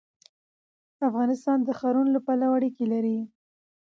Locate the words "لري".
2.93-3.17